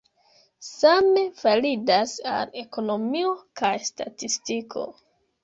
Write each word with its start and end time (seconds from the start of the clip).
Same 0.69 1.19
validas 1.41 2.15
al 2.31 2.57
ekonomio 2.63 3.35
kaj 3.63 3.71
statistiko. 3.93 4.89